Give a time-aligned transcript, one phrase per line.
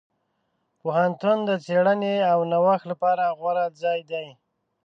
[0.79, 4.27] پوهنتون د څېړنې او نوښت لپاره غوره ځای دی.